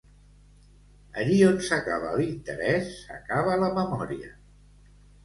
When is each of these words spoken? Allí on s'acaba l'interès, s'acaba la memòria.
Allí 1.23 1.35
on 1.47 1.59
s'acaba 1.67 2.13
l'interès, 2.21 2.89
s'acaba 3.03 3.59
la 3.65 3.71
memòria. 3.77 4.33